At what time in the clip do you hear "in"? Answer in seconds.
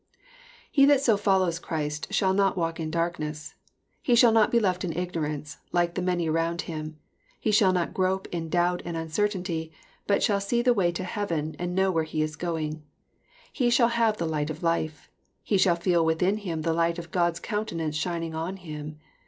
2.79-2.89, 4.83-4.97, 8.31-8.49